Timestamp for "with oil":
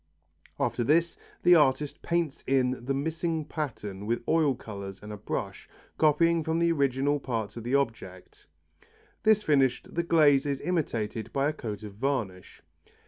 4.07-4.55